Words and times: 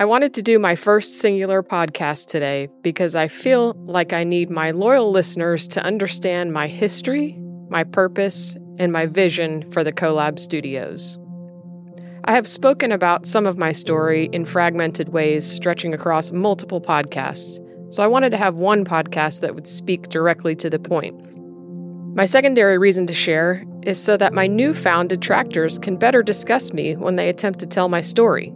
I 0.00 0.04
wanted 0.04 0.32
to 0.34 0.42
do 0.42 0.60
my 0.60 0.76
first 0.76 1.18
singular 1.18 1.60
podcast 1.60 2.26
today 2.26 2.68
because 2.82 3.16
I 3.16 3.26
feel 3.26 3.74
like 3.78 4.12
I 4.12 4.22
need 4.22 4.48
my 4.48 4.70
loyal 4.70 5.10
listeners 5.10 5.66
to 5.68 5.82
understand 5.82 6.52
my 6.52 6.68
history, 6.68 7.36
my 7.68 7.82
purpose, 7.82 8.56
and 8.78 8.92
my 8.92 9.06
vision 9.06 9.68
for 9.72 9.82
the 9.82 9.92
CoLab 9.92 10.38
Studios. 10.38 11.18
I 12.26 12.30
have 12.30 12.46
spoken 12.46 12.92
about 12.92 13.26
some 13.26 13.44
of 13.44 13.58
my 13.58 13.72
story 13.72 14.28
in 14.32 14.44
fragmented 14.44 15.08
ways 15.08 15.44
stretching 15.44 15.92
across 15.92 16.30
multiple 16.30 16.80
podcasts, 16.80 17.58
so 17.92 18.04
I 18.04 18.06
wanted 18.06 18.30
to 18.30 18.36
have 18.36 18.54
one 18.54 18.84
podcast 18.84 19.40
that 19.40 19.56
would 19.56 19.66
speak 19.66 20.10
directly 20.10 20.54
to 20.56 20.70
the 20.70 20.78
point. 20.78 21.16
My 22.14 22.24
secondary 22.24 22.78
reason 22.78 23.08
to 23.08 23.14
share 23.14 23.64
is 23.82 24.00
so 24.00 24.16
that 24.16 24.32
my 24.32 24.46
newfound 24.46 25.08
detractors 25.08 25.76
can 25.76 25.96
better 25.96 26.22
discuss 26.22 26.72
me 26.72 26.94
when 26.94 27.16
they 27.16 27.28
attempt 27.28 27.58
to 27.60 27.66
tell 27.66 27.88
my 27.88 28.00
story. 28.00 28.54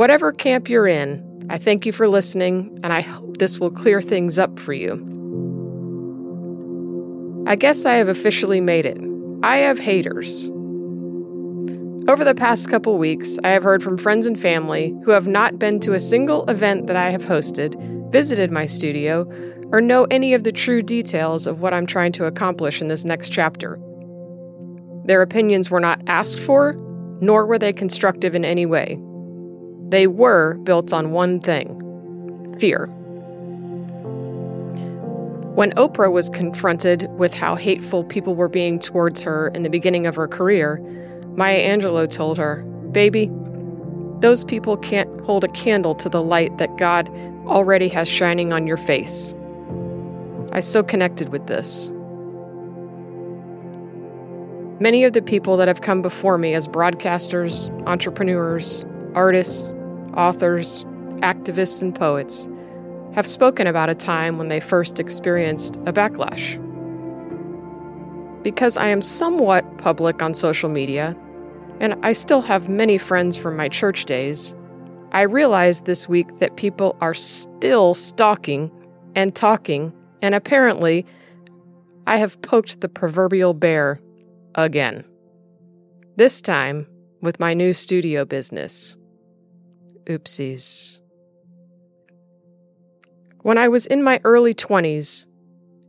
Whatever 0.00 0.32
camp 0.32 0.70
you're 0.70 0.88
in, 0.88 1.46
I 1.50 1.58
thank 1.58 1.84
you 1.84 1.92
for 1.92 2.08
listening, 2.08 2.80
and 2.82 2.90
I 2.90 3.02
hope 3.02 3.36
this 3.36 3.60
will 3.60 3.70
clear 3.70 4.00
things 4.00 4.38
up 4.38 4.58
for 4.58 4.72
you. 4.72 4.94
I 7.46 7.54
guess 7.54 7.84
I 7.84 7.96
have 7.96 8.08
officially 8.08 8.62
made 8.62 8.86
it. 8.86 8.96
I 9.42 9.58
have 9.58 9.78
haters. 9.78 10.48
Over 12.08 12.24
the 12.24 12.34
past 12.34 12.70
couple 12.70 12.96
weeks, 12.96 13.38
I 13.44 13.50
have 13.50 13.62
heard 13.62 13.82
from 13.82 13.98
friends 13.98 14.24
and 14.24 14.40
family 14.40 14.94
who 15.04 15.10
have 15.10 15.26
not 15.26 15.58
been 15.58 15.78
to 15.80 15.92
a 15.92 16.00
single 16.00 16.48
event 16.48 16.86
that 16.86 16.96
I 16.96 17.10
have 17.10 17.26
hosted, 17.26 17.74
visited 18.10 18.50
my 18.50 18.64
studio, 18.64 19.30
or 19.70 19.82
know 19.82 20.06
any 20.10 20.32
of 20.32 20.44
the 20.44 20.52
true 20.52 20.80
details 20.80 21.46
of 21.46 21.60
what 21.60 21.74
I'm 21.74 21.84
trying 21.84 22.12
to 22.12 22.24
accomplish 22.24 22.80
in 22.80 22.88
this 22.88 23.04
next 23.04 23.28
chapter. 23.28 23.78
Their 25.04 25.20
opinions 25.20 25.70
were 25.70 25.78
not 25.78 26.00
asked 26.06 26.40
for, 26.40 26.72
nor 27.20 27.44
were 27.44 27.58
they 27.58 27.74
constructive 27.74 28.34
in 28.34 28.46
any 28.46 28.64
way. 28.64 28.98
They 29.90 30.06
were 30.06 30.54
built 30.62 30.92
on 30.92 31.10
one 31.10 31.40
thing 31.40 31.76
fear. 32.58 32.86
When 35.54 35.72
Oprah 35.72 36.12
was 36.12 36.28
confronted 36.30 37.10
with 37.18 37.34
how 37.34 37.56
hateful 37.56 38.04
people 38.04 38.36
were 38.36 38.48
being 38.48 38.78
towards 38.78 39.22
her 39.22 39.48
in 39.48 39.64
the 39.64 39.68
beginning 39.68 40.06
of 40.06 40.14
her 40.14 40.28
career, 40.28 40.78
Maya 41.34 41.60
Angelou 41.60 42.08
told 42.08 42.38
her, 42.38 42.62
Baby, 42.92 43.30
those 44.20 44.44
people 44.44 44.76
can't 44.76 45.20
hold 45.22 45.42
a 45.42 45.48
candle 45.48 45.96
to 45.96 46.08
the 46.08 46.22
light 46.22 46.56
that 46.58 46.76
God 46.76 47.08
already 47.46 47.88
has 47.88 48.08
shining 48.08 48.52
on 48.52 48.68
your 48.68 48.76
face. 48.76 49.34
I 50.52 50.60
so 50.60 50.84
connected 50.84 51.30
with 51.30 51.48
this. 51.48 51.90
Many 54.80 55.04
of 55.04 55.14
the 55.14 55.22
people 55.22 55.56
that 55.56 55.68
have 55.68 55.80
come 55.80 56.00
before 56.00 56.38
me 56.38 56.54
as 56.54 56.68
broadcasters, 56.68 57.70
entrepreneurs, 57.86 58.84
artists, 59.14 59.72
authors, 60.16 60.84
activists, 61.20 61.82
and 61.82 61.94
poets 61.94 62.48
have 63.14 63.26
spoken 63.26 63.66
about 63.66 63.88
a 63.88 63.94
time 63.94 64.38
when 64.38 64.48
they 64.48 64.60
first 64.60 65.00
experienced 65.00 65.76
a 65.86 65.92
backlash. 65.92 66.56
Because 68.42 68.76
I 68.76 68.86
am 68.88 69.02
somewhat 69.02 69.78
public 69.78 70.22
on 70.22 70.32
social 70.34 70.70
media, 70.70 71.16
and 71.80 71.94
I 72.04 72.12
still 72.12 72.40
have 72.42 72.68
many 72.68 72.98
friends 72.98 73.36
from 73.36 73.56
my 73.56 73.68
church 73.68 74.04
days, 74.04 74.54
I 75.12 75.22
realized 75.22 75.86
this 75.86 76.08
week 76.08 76.38
that 76.38 76.56
people 76.56 76.96
are 77.00 77.14
still 77.14 77.94
stalking 77.94 78.70
and 79.16 79.34
talking, 79.34 79.92
and 80.22 80.34
apparently, 80.34 81.04
I 82.06 82.16
have 82.16 82.40
poked 82.42 82.80
the 82.80 82.88
proverbial 82.88 83.54
bear 83.54 84.00
again. 84.54 85.04
This 86.16 86.40
time 86.40 86.86
with 87.22 87.40
my 87.40 87.54
new 87.54 87.72
studio 87.72 88.24
business. 88.24 88.96
Oopsies. 90.10 90.98
When 93.42 93.58
I 93.58 93.68
was 93.68 93.86
in 93.86 94.02
my 94.02 94.20
early 94.24 94.54
20s 94.54 95.26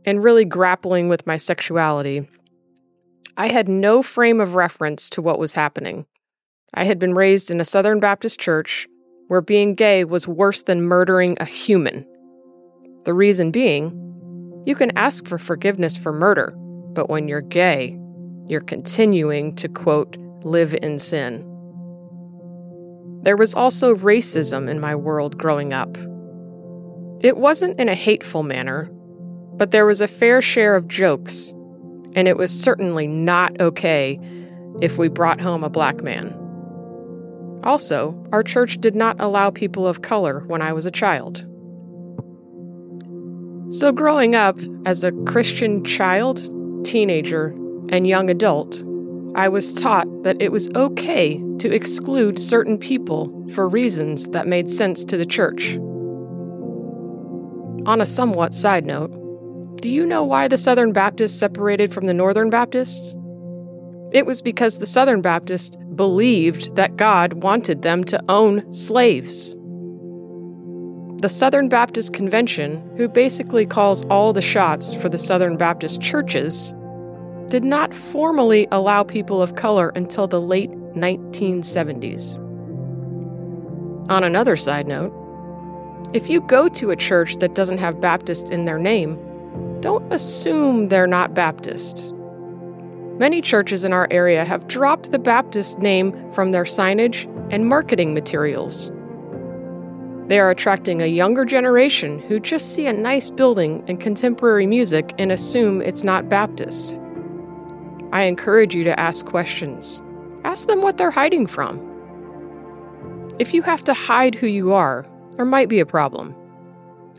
and 0.04 0.22
really 0.22 0.44
grappling 0.44 1.08
with 1.08 1.26
my 1.26 1.36
sexuality, 1.36 2.28
I 3.36 3.48
had 3.48 3.68
no 3.68 4.02
frame 4.02 4.40
of 4.40 4.54
reference 4.54 5.10
to 5.10 5.22
what 5.22 5.40
was 5.40 5.54
happening. 5.54 6.06
I 6.72 6.84
had 6.84 7.00
been 7.00 7.14
raised 7.14 7.50
in 7.50 7.60
a 7.60 7.64
Southern 7.64 7.98
Baptist 7.98 8.38
church 8.38 8.86
where 9.26 9.40
being 9.40 9.74
gay 9.74 10.04
was 10.04 10.28
worse 10.28 10.62
than 10.62 10.82
murdering 10.82 11.36
a 11.40 11.44
human. 11.44 12.06
The 13.04 13.14
reason 13.14 13.50
being, 13.50 13.90
you 14.64 14.76
can 14.76 14.96
ask 14.96 15.26
for 15.26 15.38
forgiveness 15.38 15.96
for 15.96 16.12
murder, 16.12 16.54
but 16.94 17.10
when 17.10 17.26
you're 17.26 17.40
gay, 17.40 17.98
you're 18.46 18.60
continuing 18.60 19.56
to, 19.56 19.68
quote, 19.68 20.16
live 20.44 20.74
in 20.80 21.00
sin. 21.00 21.48
There 23.22 23.36
was 23.36 23.54
also 23.54 23.94
racism 23.94 24.68
in 24.68 24.80
my 24.80 24.96
world 24.96 25.38
growing 25.38 25.72
up. 25.72 25.96
It 27.22 27.36
wasn't 27.36 27.78
in 27.78 27.88
a 27.88 27.94
hateful 27.94 28.42
manner, 28.42 28.90
but 29.54 29.70
there 29.70 29.86
was 29.86 30.00
a 30.00 30.08
fair 30.08 30.42
share 30.42 30.74
of 30.74 30.88
jokes, 30.88 31.52
and 32.14 32.26
it 32.26 32.36
was 32.36 32.50
certainly 32.50 33.06
not 33.06 33.60
okay 33.60 34.18
if 34.80 34.98
we 34.98 35.08
brought 35.08 35.40
home 35.40 35.62
a 35.62 35.70
black 35.70 36.02
man. 36.02 36.36
Also, 37.62 38.20
our 38.32 38.42
church 38.42 38.80
did 38.80 38.96
not 38.96 39.20
allow 39.20 39.50
people 39.50 39.86
of 39.86 40.02
color 40.02 40.42
when 40.48 40.60
I 40.60 40.72
was 40.72 40.84
a 40.84 40.90
child. 40.90 41.46
So, 43.72 43.92
growing 43.92 44.34
up 44.34 44.58
as 44.84 45.04
a 45.04 45.12
Christian 45.26 45.84
child, 45.84 46.40
teenager, 46.84 47.54
and 47.90 48.06
young 48.06 48.28
adult, 48.28 48.82
I 49.34 49.48
was 49.48 49.72
taught 49.72 50.06
that 50.24 50.42
it 50.42 50.52
was 50.52 50.68
okay 50.74 51.42
to 51.58 51.74
exclude 51.74 52.38
certain 52.38 52.76
people 52.76 53.48
for 53.54 53.66
reasons 53.66 54.28
that 54.28 54.46
made 54.46 54.68
sense 54.68 55.04
to 55.06 55.16
the 55.16 55.24
church. 55.24 55.76
On 57.86 58.00
a 58.00 58.06
somewhat 58.06 58.54
side 58.54 58.84
note, 58.84 59.10
do 59.80 59.90
you 59.90 60.04
know 60.04 60.22
why 60.22 60.48
the 60.48 60.58
Southern 60.58 60.92
Baptists 60.92 61.38
separated 61.38 61.94
from 61.94 62.06
the 62.06 62.14
Northern 62.14 62.50
Baptists? 62.50 63.16
It 64.12 64.26
was 64.26 64.42
because 64.42 64.78
the 64.78 64.86
Southern 64.86 65.22
Baptists 65.22 65.76
believed 65.94 66.76
that 66.76 66.96
God 66.96 67.42
wanted 67.42 67.80
them 67.80 68.04
to 68.04 68.22
own 68.28 68.70
slaves. 68.70 69.56
The 71.22 71.28
Southern 71.30 71.70
Baptist 71.70 72.12
Convention, 72.12 72.94
who 72.98 73.08
basically 73.08 73.64
calls 73.64 74.04
all 74.04 74.34
the 74.34 74.42
shots 74.42 74.92
for 74.92 75.08
the 75.08 75.16
Southern 75.16 75.56
Baptist 75.56 76.02
churches, 76.02 76.74
did 77.52 77.64
not 77.64 77.94
formally 77.94 78.66
allow 78.72 79.02
people 79.02 79.42
of 79.42 79.56
color 79.56 79.90
until 79.90 80.26
the 80.26 80.40
late 80.40 80.70
1970s. 80.94 82.38
On 84.08 84.24
another 84.24 84.56
side 84.56 84.88
note, 84.88 85.12
if 86.14 86.30
you 86.30 86.40
go 86.40 86.66
to 86.68 86.90
a 86.90 86.96
church 86.96 87.36
that 87.40 87.54
doesn't 87.54 87.76
have 87.76 88.00
Baptist 88.00 88.50
in 88.50 88.64
their 88.64 88.78
name, 88.78 89.18
don't 89.82 90.10
assume 90.10 90.88
they're 90.88 91.06
not 91.06 91.34
Baptist. 91.34 92.14
Many 93.18 93.42
churches 93.42 93.84
in 93.84 93.92
our 93.92 94.08
area 94.10 94.46
have 94.46 94.66
dropped 94.66 95.10
the 95.10 95.18
Baptist 95.18 95.78
name 95.78 96.32
from 96.32 96.52
their 96.52 96.64
signage 96.64 97.26
and 97.52 97.66
marketing 97.66 98.14
materials. 98.14 98.90
They 100.28 100.40
are 100.40 100.50
attracting 100.50 101.02
a 101.02 101.06
younger 101.06 101.44
generation 101.44 102.18
who 102.18 102.40
just 102.40 102.74
see 102.74 102.86
a 102.86 102.94
nice 102.94 103.28
building 103.28 103.84
and 103.88 104.00
contemporary 104.00 104.66
music 104.66 105.12
and 105.18 105.30
assume 105.30 105.82
it's 105.82 106.02
not 106.02 106.30
Baptist. 106.30 107.01
I 108.12 108.24
encourage 108.24 108.74
you 108.74 108.84
to 108.84 109.00
ask 109.00 109.24
questions. 109.24 110.02
Ask 110.44 110.68
them 110.68 110.82
what 110.82 110.98
they're 110.98 111.10
hiding 111.10 111.46
from. 111.46 111.80
If 113.38 113.54
you 113.54 113.62
have 113.62 113.82
to 113.84 113.94
hide 113.94 114.34
who 114.34 114.46
you 114.46 114.74
are, 114.74 115.06
there 115.36 115.46
might 115.46 115.70
be 115.70 115.80
a 115.80 115.86
problem. 115.86 116.36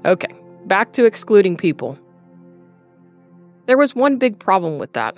Okay, 0.06 0.34
back 0.66 0.94
to 0.94 1.06
excluding 1.06 1.58
people. 1.58 1.98
There 3.66 3.78
was 3.78 3.96
one 3.96 4.18
big 4.18 4.38
problem 4.38 4.78
with 4.78 4.94
that. 4.94 5.18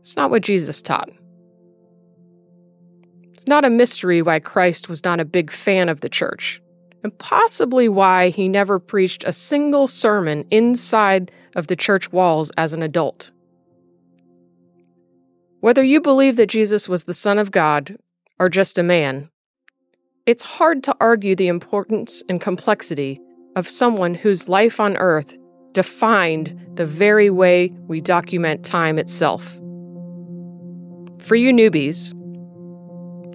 It's 0.00 0.16
not 0.16 0.30
what 0.30 0.42
Jesus 0.42 0.82
taught. 0.82 1.10
It's 3.32 3.46
not 3.46 3.64
a 3.64 3.70
mystery 3.70 4.20
why 4.20 4.38
Christ 4.40 4.88
was 4.88 5.02
not 5.02 5.20
a 5.20 5.24
big 5.24 5.50
fan 5.50 5.88
of 5.88 6.02
the 6.02 6.08
church, 6.10 6.60
and 7.02 7.16
possibly 7.18 7.88
why 7.88 8.28
he 8.28 8.48
never 8.48 8.78
preached 8.78 9.24
a 9.24 9.32
single 9.32 9.88
sermon 9.88 10.44
inside 10.50 11.30
of 11.54 11.68
the 11.68 11.76
church 11.76 12.12
walls 12.12 12.50
as 12.58 12.74
an 12.74 12.82
adult. 12.82 13.30
Whether 15.64 15.82
you 15.82 16.02
believe 16.02 16.36
that 16.36 16.50
Jesus 16.50 16.90
was 16.90 17.04
the 17.04 17.14
Son 17.14 17.38
of 17.38 17.50
God 17.50 17.96
or 18.38 18.50
just 18.50 18.76
a 18.76 18.82
man, 18.82 19.30
it's 20.26 20.42
hard 20.42 20.84
to 20.84 20.96
argue 21.00 21.34
the 21.34 21.48
importance 21.48 22.22
and 22.28 22.38
complexity 22.38 23.18
of 23.56 23.66
someone 23.66 24.14
whose 24.14 24.46
life 24.46 24.78
on 24.78 24.98
earth 24.98 25.38
defined 25.72 26.54
the 26.74 26.84
very 26.84 27.30
way 27.30 27.72
we 27.88 28.02
document 28.02 28.62
time 28.62 28.98
itself. 28.98 29.54
For 31.20 31.34
you 31.34 31.50
newbies, 31.50 32.10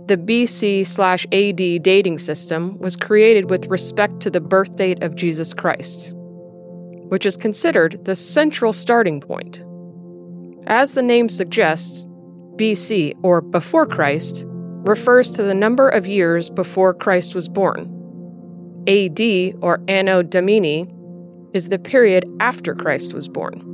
the 0.07 0.15
BC 0.15 0.85
slash 0.85 1.25
AD 1.31 1.81
dating 1.81 2.19
system 2.19 2.77
was 2.77 2.95
created 2.95 3.49
with 3.49 3.65
respect 3.69 4.19
to 4.19 4.29
the 4.29 4.39
birth 4.39 4.75
date 4.75 5.01
of 5.01 5.15
Jesus 5.15 5.55
Christ, 5.55 6.13
which 7.07 7.25
is 7.25 7.35
considered 7.35 8.05
the 8.05 8.15
central 8.15 8.71
starting 8.71 9.19
point. 9.19 9.63
As 10.67 10.93
the 10.93 11.01
name 11.01 11.29
suggests, 11.29 12.05
BC, 12.59 13.17
or 13.23 13.39
before 13.39 13.85
Christ, 13.85 14.45
refers 14.47 15.31
to 15.31 15.43
the 15.43 15.53
number 15.53 15.87
of 15.87 16.05
years 16.05 16.49
before 16.49 16.93
Christ 16.93 17.33
was 17.33 17.47
born. 17.47 17.95
AD 18.85 19.21
or 19.61 19.81
Anno 19.87 20.23
Domini 20.23 20.93
is 21.53 21.69
the 21.69 21.79
period 21.79 22.25
after 22.41 22.75
Christ 22.75 23.13
was 23.13 23.29
born. 23.29 23.65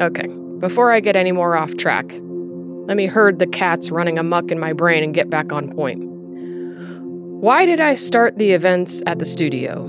Okay, 0.00 0.26
before 0.58 0.92
I 0.92 1.00
get 1.00 1.16
any 1.16 1.32
more 1.32 1.56
off 1.56 1.76
track, 1.76 2.12
let 2.12 2.96
me 2.96 3.06
herd 3.06 3.38
the 3.38 3.46
cats 3.46 3.90
running 3.90 4.18
amuck 4.18 4.50
in 4.50 4.58
my 4.58 4.74
brain 4.74 5.02
and 5.02 5.14
get 5.14 5.30
back 5.30 5.50
on 5.50 5.72
point. 5.72 6.04
Why 6.04 7.64
did 7.64 7.80
I 7.80 7.94
start 7.94 8.36
the 8.36 8.52
events 8.52 9.02
at 9.06 9.18
the 9.18 9.24
studio? 9.24 9.88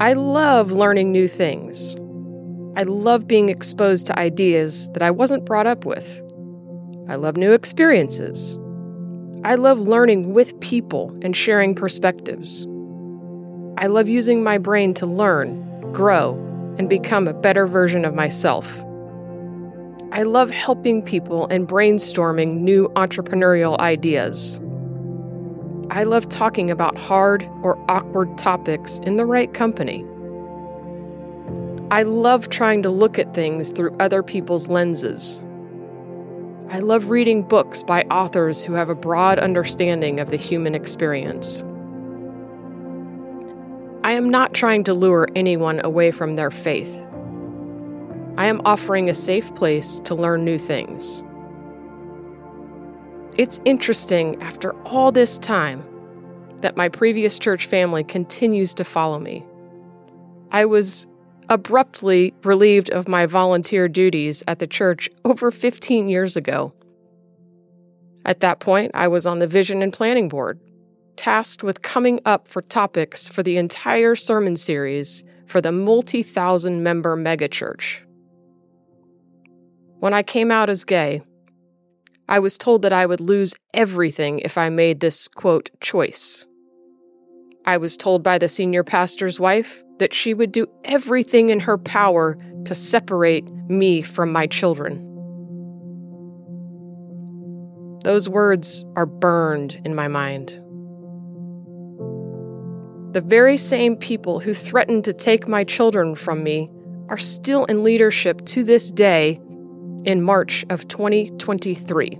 I 0.00 0.12
love 0.12 0.72
learning 0.72 1.10
new 1.10 1.26
things. 1.26 1.96
I 2.74 2.84
love 2.84 3.28
being 3.28 3.50
exposed 3.50 4.06
to 4.06 4.18
ideas 4.18 4.88
that 4.94 5.02
I 5.02 5.10
wasn't 5.10 5.44
brought 5.44 5.66
up 5.66 5.84
with. 5.84 6.22
I 7.06 7.16
love 7.16 7.36
new 7.36 7.52
experiences. 7.52 8.58
I 9.44 9.56
love 9.56 9.80
learning 9.80 10.32
with 10.32 10.58
people 10.60 11.18
and 11.22 11.36
sharing 11.36 11.74
perspectives. 11.74 12.66
I 13.76 13.88
love 13.88 14.08
using 14.08 14.42
my 14.42 14.56
brain 14.56 14.94
to 14.94 15.06
learn, 15.06 15.92
grow, 15.92 16.34
and 16.78 16.88
become 16.88 17.28
a 17.28 17.34
better 17.34 17.66
version 17.66 18.06
of 18.06 18.14
myself. 18.14 18.82
I 20.12 20.22
love 20.22 20.48
helping 20.48 21.02
people 21.02 21.46
and 21.48 21.68
brainstorming 21.68 22.60
new 22.60 22.88
entrepreneurial 22.96 23.78
ideas. 23.80 24.60
I 25.90 26.04
love 26.04 26.28
talking 26.30 26.70
about 26.70 26.96
hard 26.96 27.42
or 27.62 27.78
awkward 27.90 28.38
topics 28.38 28.98
in 29.00 29.16
the 29.16 29.26
right 29.26 29.52
company. 29.52 30.06
I 31.92 32.04
love 32.04 32.48
trying 32.48 32.82
to 32.84 32.88
look 32.88 33.18
at 33.18 33.34
things 33.34 33.70
through 33.70 33.94
other 34.00 34.22
people's 34.22 34.66
lenses. 34.66 35.42
I 36.70 36.78
love 36.78 37.10
reading 37.10 37.42
books 37.42 37.82
by 37.82 38.04
authors 38.04 38.64
who 38.64 38.72
have 38.72 38.88
a 38.88 38.94
broad 38.94 39.38
understanding 39.38 40.18
of 40.18 40.30
the 40.30 40.38
human 40.38 40.74
experience. 40.74 41.62
I 44.02 44.12
am 44.12 44.30
not 44.30 44.54
trying 44.54 44.84
to 44.84 44.94
lure 44.94 45.28
anyone 45.36 45.84
away 45.84 46.12
from 46.12 46.34
their 46.34 46.50
faith. 46.50 47.06
I 48.38 48.46
am 48.46 48.62
offering 48.64 49.10
a 49.10 49.14
safe 49.14 49.54
place 49.54 50.00
to 50.04 50.14
learn 50.14 50.46
new 50.46 50.56
things. 50.56 51.22
It's 53.36 53.60
interesting, 53.66 54.40
after 54.40 54.74
all 54.86 55.12
this 55.12 55.38
time, 55.38 55.84
that 56.62 56.74
my 56.74 56.88
previous 56.88 57.38
church 57.38 57.66
family 57.66 58.02
continues 58.02 58.72
to 58.72 58.84
follow 58.84 59.18
me. 59.18 59.44
I 60.52 60.64
was 60.64 61.06
abruptly 61.52 62.32
relieved 62.44 62.88
of 62.88 63.06
my 63.06 63.26
volunteer 63.26 63.86
duties 63.86 64.42
at 64.48 64.58
the 64.58 64.66
church 64.66 65.10
over 65.22 65.50
15 65.50 66.08
years 66.08 66.34
ago. 66.34 66.72
At 68.24 68.40
that 68.40 68.58
point, 68.58 68.92
I 68.94 69.08
was 69.08 69.26
on 69.26 69.38
the 69.38 69.46
Vision 69.46 69.82
and 69.82 69.92
Planning 69.92 70.30
Board, 70.30 70.58
tasked 71.14 71.62
with 71.62 71.82
coming 71.82 72.20
up 72.24 72.48
for 72.48 72.62
topics 72.62 73.28
for 73.28 73.42
the 73.42 73.58
entire 73.58 74.14
sermon 74.14 74.56
series 74.56 75.24
for 75.46 75.60
the 75.60 75.72
multi 75.72 76.22
thousand 76.22 76.82
member 76.82 77.18
megachurch. 77.18 77.98
When 79.98 80.14
I 80.14 80.22
came 80.22 80.50
out 80.50 80.70
as 80.70 80.84
gay, 80.84 81.20
I 82.30 82.38
was 82.38 82.56
told 82.56 82.80
that 82.80 82.94
I 82.94 83.04
would 83.04 83.20
lose 83.20 83.52
everything 83.74 84.38
if 84.38 84.56
I 84.56 84.70
made 84.70 85.00
this, 85.00 85.28
quote, 85.28 85.70
choice. 85.80 86.46
I 87.66 87.76
was 87.76 87.98
told 87.98 88.22
by 88.22 88.38
the 88.38 88.48
senior 88.48 88.84
pastor's 88.84 89.38
wife 89.38 89.82
that 90.02 90.12
she 90.12 90.34
would 90.34 90.50
do 90.50 90.66
everything 90.84 91.50
in 91.50 91.60
her 91.60 91.78
power 91.78 92.36
to 92.64 92.74
separate 92.74 93.48
me 93.68 94.02
from 94.02 94.32
my 94.32 94.48
children. 94.48 94.98
Those 98.02 98.28
words 98.28 98.84
are 98.96 99.06
burned 99.06 99.80
in 99.84 99.94
my 99.94 100.08
mind. 100.08 100.58
The 103.14 103.20
very 103.20 103.56
same 103.56 103.94
people 103.94 104.40
who 104.40 104.54
threatened 104.54 105.04
to 105.04 105.12
take 105.12 105.46
my 105.46 105.62
children 105.62 106.16
from 106.16 106.42
me 106.42 106.68
are 107.08 107.16
still 107.16 107.64
in 107.66 107.84
leadership 107.84 108.44
to 108.46 108.64
this 108.64 108.90
day 108.90 109.40
in 110.04 110.20
March 110.20 110.64
of 110.68 110.88
2023. 110.88 112.18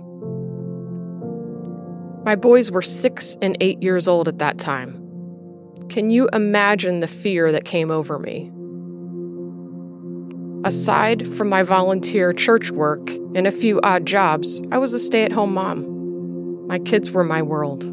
My 2.23 2.37
boys 2.37 2.71
were 2.71 2.81
six 2.81 3.35
and 3.41 3.57
eight 3.59 3.83
years 3.83 4.07
old 4.07 4.29
at 4.29 4.39
that 4.39 4.57
time. 4.57 5.02
Can 5.93 6.09
you 6.09 6.27
imagine 6.33 7.01
the 7.01 7.07
fear 7.07 7.51
that 7.51 7.65
came 7.65 7.91
over 7.91 8.17
me? 8.17 8.51
Aside 10.67 11.27
from 11.35 11.49
my 11.49 11.61
volunteer 11.61 12.33
church 12.33 12.71
work 12.71 13.11
and 13.35 13.45
a 13.45 13.51
few 13.51 13.79
odd 13.83 14.07
jobs, 14.07 14.63
I 14.71 14.79
was 14.79 14.95
a 14.95 14.99
stay 14.99 15.23
at 15.23 15.31
home 15.31 15.53
mom. 15.53 16.65
My 16.65 16.79
kids 16.79 17.11
were 17.11 17.23
my 17.23 17.43
world. 17.43 17.83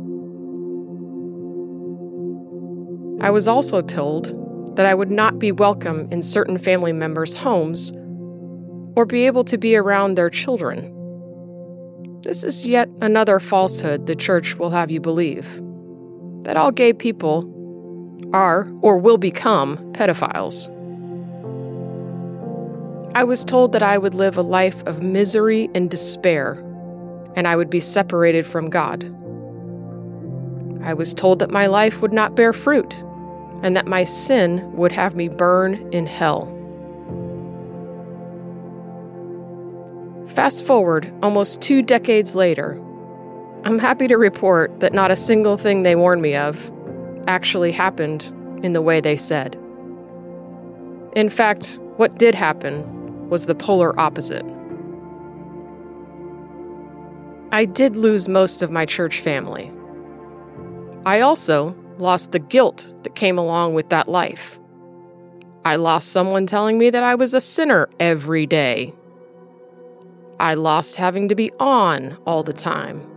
I 3.22 3.28
was 3.28 3.46
also 3.46 3.82
told 3.82 4.76
that 4.76 4.86
I 4.86 4.94
would 4.94 5.10
not 5.10 5.38
be 5.38 5.52
welcome 5.52 6.08
in 6.10 6.22
certain 6.22 6.56
family 6.56 6.94
members' 6.94 7.34
homes 7.34 7.92
or 8.96 9.04
be 9.04 9.26
able 9.26 9.44
to 9.44 9.58
be 9.58 9.76
around 9.76 10.14
their 10.14 10.30
children. 10.30 10.96
This 12.22 12.44
is 12.44 12.66
yet 12.66 12.88
another 13.02 13.38
falsehood 13.38 14.06
the 14.06 14.16
church 14.16 14.54
will 14.54 14.70
have 14.70 14.90
you 14.90 15.00
believe 15.00 15.60
that 16.44 16.56
all 16.56 16.72
gay 16.72 16.94
people 16.94 17.58
are 18.32 18.70
or 18.82 18.98
will 18.98 19.18
become 19.18 19.76
pedophiles. 19.92 20.70
I 23.14 23.24
was 23.24 23.44
told 23.44 23.72
that 23.72 23.82
I 23.82 23.98
would 23.98 24.14
live 24.14 24.36
a 24.36 24.42
life 24.42 24.86
of 24.86 25.02
misery 25.02 25.68
and 25.74 25.90
despair, 25.90 26.52
and 27.34 27.48
I 27.48 27.56
would 27.56 27.68
be 27.70 27.80
separated 27.80 28.46
from 28.46 28.70
God. 28.70 29.04
I 30.82 30.94
was 30.94 31.12
told 31.12 31.40
that 31.40 31.50
my 31.50 31.66
life 31.66 32.02
would 32.02 32.12
not 32.12 32.36
bear 32.36 32.52
fruit 32.52 33.04
and 33.62 33.76
that 33.76 33.86
my 33.86 34.04
sin 34.04 34.72
would 34.72 34.92
have 34.92 35.14
me 35.14 35.28
burn 35.28 35.92
in 35.92 36.06
hell. 36.06 36.56
Fast 40.26 40.64
forward 40.64 41.12
almost 41.22 41.60
two 41.60 41.82
decades 41.82 42.34
later, 42.36 42.80
I'm 43.64 43.78
happy 43.78 44.08
to 44.08 44.16
report 44.16 44.80
that 44.80 44.94
not 44.94 45.10
a 45.10 45.16
single 45.16 45.58
thing 45.58 45.82
they 45.82 45.96
warned 45.96 46.22
me 46.22 46.34
of 46.34 46.70
actually 47.30 47.70
happened 47.70 48.24
in 48.64 48.72
the 48.72 48.82
way 48.82 49.00
they 49.00 49.16
said. 49.16 49.54
In 51.14 51.28
fact, 51.28 51.78
what 51.96 52.18
did 52.18 52.34
happen 52.34 53.28
was 53.30 53.46
the 53.46 53.54
polar 53.54 53.98
opposite. 53.98 54.44
I 57.52 57.64
did 57.64 57.96
lose 57.96 58.28
most 58.28 58.62
of 58.62 58.70
my 58.70 58.84
church 58.84 59.20
family. 59.20 59.70
I 61.06 61.20
also 61.20 61.76
lost 61.98 62.32
the 62.32 62.38
guilt 62.38 62.94
that 63.04 63.14
came 63.14 63.38
along 63.38 63.74
with 63.74 63.88
that 63.90 64.08
life. 64.08 64.58
I 65.64 65.76
lost 65.76 66.08
someone 66.08 66.46
telling 66.46 66.78
me 66.78 66.90
that 66.90 67.02
I 67.02 67.14
was 67.14 67.32
a 67.32 67.40
sinner 67.40 67.88
every 68.00 68.46
day. 68.46 68.92
I 70.40 70.54
lost 70.54 70.96
having 70.96 71.28
to 71.28 71.34
be 71.34 71.52
on 71.60 72.16
all 72.26 72.42
the 72.42 72.52
time. 72.52 73.09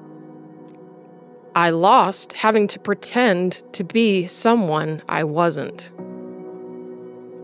I 1.56 1.70
lost 1.70 2.34
having 2.34 2.66
to 2.70 2.80
pretend 2.80 3.62
to 3.74 3.84
be 3.84 4.26
someone 4.26 5.04
I 5.08 5.24
wasn't. 5.24 5.92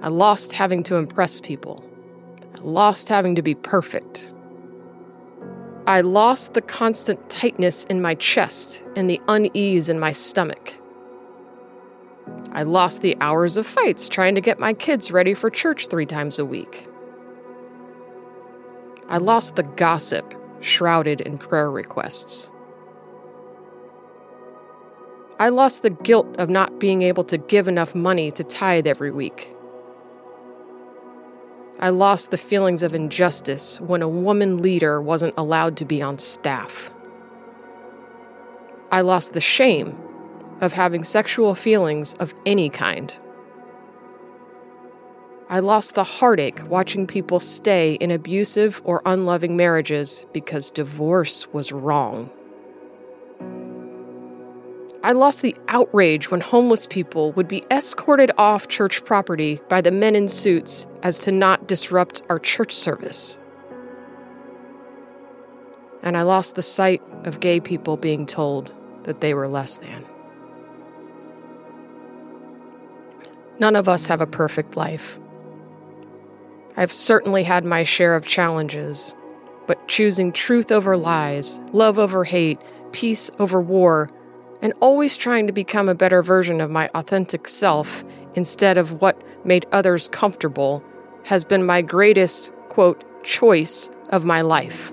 I 0.01 0.07
lost 0.07 0.53
having 0.53 0.81
to 0.83 0.95
impress 0.95 1.39
people. 1.39 1.83
I 2.55 2.61
lost 2.61 3.07
having 3.09 3.35
to 3.35 3.43
be 3.43 3.53
perfect. 3.53 4.33
I 5.85 6.01
lost 6.01 6.55
the 6.55 6.61
constant 6.61 7.29
tightness 7.29 7.85
in 7.85 8.01
my 8.01 8.15
chest 8.15 8.83
and 8.95 9.07
the 9.07 9.21
unease 9.27 9.89
in 9.89 9.99
my 9.99 10.11
stomach. 10.11 10.73
I 12.51 12.63
lost 12.63 13.03
the 13.03 13.15
hours 13.21 13.57
of 13.57 13.67
fights 13.67 14.07
trying 14.07 14.33
to 14.33 14.41
get 14.41 14.57
my 14.57 14.73
kids 14.73 15.11
ready 15.11 15.35
for 15.35 15.51
church 15.51 15.87
three 15.87 16.07
times 16.07 16.39
a 16.39 16.45
week. 16.45 16.87
I 19.07 19.17
lost 19.17 19.55
the 19.55 19.63
gossip 19.63 20.33
shrouded 20.61 21.21
in 21.21 21.37
prayer 21.37 21.69
requests. 21.69 22.49
I 25.39 25.47
lost 25.47 25.83
the 25.83 25.89
guilt 25.89 26.35
of 26.37 26.49
not 26.49 26.81
being 26.81 27.01
able 27.01 27.23
to 27.23 27.37
give 27.37 27.69
enough 27.69 27.95
money 27.95 28.29
to 28.31 28.43
tithe 28.43 28.85
every 28.85 29.09
week. 29.09 29.55
I 31.79 31.91
lost 31.91 32.31
the 32.31 32.37
feelings 32.37 32.83
of 32.83 32.93
injustice 32.93 33.79
when 33.79 34.01
a 34.01 34.09
woman 34.09 34.61
leader 34.61 35.01
wasn't 35.01 35.33
allowed 35.37 35.77
to 35.77 35.85
be 35.85 36.01
on 36.01 36.17
staff. 36.19 36.91
I 38.91 38.99
lost 38.99 39.31
the 39.31 39.39
shame 39.39 39.97
of 40.59 40.73
having 40.73 41.05
sexual 41.05 41.55
feelings 41.55 42.15
of 42.15 42.33
any 42.45 42.69
kind. 42.69 43.17
I 45.47 45.59
lost 45.59 45.95
the 45.95 46.03
heartache 46.03 46.67
watching 46.67 47.07
people 47.07 47.39
stay 47.39 47.93
in 47.93 48.11
abusive 48.11 48.81
or 48.83 49.01
unloving 49.05 49.55
marriages 49.55 50.25
because 50.33 50.69
divorce 50.69 51.47
was 51.53 51.71
wrong. 51.71 52.29
I 55.01 55.13
lost 55.13 55.41
the 55.41 55.55
outrage 55.69 56.29
when 56.29 56.41
homeless 56.41 56.85
people 56.85 57.31
would 57.33 57.47
be 57.47 57.63
escorted 57.71 58.31
off 58.37 58.67
church 58.67 59.05
property 59.05 59.61
by 59.69 59.79
the 59.79 59.91
men 59.91 60.13
in 60.13 60.27
suits 60.27 60.87
as 61.03 61.17
to 61.19 61.31
not 61.31 61.67
disrupt 61.67 62.21
our 62.29 62.37
church 62.37 62.75
service. 62.75 63.39
And 66.03 66.17
I 66.17 66.23
lost 66.23 66.55
the 66.55 66.61
sight 66.61 67.01
of 67.23 67.39
gay 67.39 67.61
people 67.61 67.95
being 67.95 68.25
told 68.25 68.73
that 69.03 69.21
they 69.21 69.33
were 69.33 69.47
less 69.47 69.77
than. 69.77 70.05
None 73.57 73.77
of 73.77 73.87
us 73.87 74.07
have 74.07 74.21
a 74.21 74.27
perfect 74.27 74.75
life. 74.75 75.17
I've 76.75 76.93
certainly 76.93 77.43
had 77.43 77.63
my 77.63 77.83
share 77.83 78.15
of 78.15 78.25
challenges, 78.25 79.15
but 79.65 79.87
choosing 79.87 80.33
truth 80.33 80.71
over 80.71 80.97
lies, 80.97 81.61
love 81.71 81.99
over 81.99 82.23
hate, 82.25 82.59
peace 82.91 83.31
over 83.39 83.61
war, 83.61 84.09
and 84.61 84.73
always 84.81 85.17
trying 85.17 85.47
to 85.47 85.53
become 85.53 85.89
a 85.89 85.95
better 85.95 86.21
version 86.21 86.61
of 86.61 86.69
my 86.69 86.89
authentic 86.93 87.47
self 87.47 88.03
instead 88.35 88.77
of 88.77 89.01
what 89.01 89.21
made 89.45 89.65
others 89.71 90.09
comfortable 90.09 90.83
has 91.25 91.43
been 91.43 91.63
my 91.63 91.81
greatest, 91.81 92.51
quote, 92.69 93.03
choice 93.23 93.89
of 94.09 94.25
my 94.25 94.41
life. 94.41 94.91